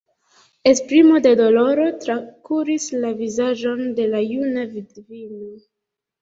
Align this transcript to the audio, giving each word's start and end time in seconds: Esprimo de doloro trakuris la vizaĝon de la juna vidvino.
Esprimo 0.69 1.19
de 1.25 1.33
doloro 1.41 1.85
trakuris 2.05 2.87
la 3.05 3.11
vizaĝon 3.19 3.85
de 4.01 4.09
la 4.15 4.23
juna 4.31 4.65
vidvino. 4.73 5.55